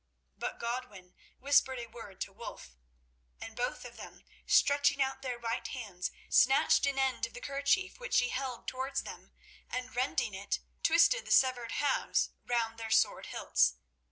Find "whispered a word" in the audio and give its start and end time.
1.37-2.19